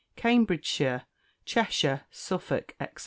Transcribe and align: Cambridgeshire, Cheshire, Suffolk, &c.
Cambridgeshire, 0.15 1.03
Cheshire, 1.45 2.05
Suffolk, 2.09 2.73
&c. 2.81 2.95